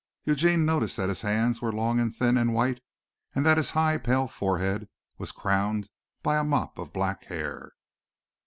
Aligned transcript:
Eugene 0.23 0.65
noticed 0.65 0.97
that 0.97 1.09
his 1.09 1.21
hands 1.21 1.61
were 1.61 1.71
long 1.71 1.99
and 1.99 2.15
thin 2.15 2.35
and 2.35 2.55
white 2.55 2.81
and 3.35 3.45
that 3.45 3.57
his 3.57 3.69
high, 3.69 3.99
pale 3.99 4.27
forehead 4.27 4.89
was 5.19 5.31
crowned 5.31 5.89
by 6.23 6.37
a 6.39 6.43
mop 6.43 6.79
of 6.79 6.91
black 6.91 7.25
hair. 7.25 7.73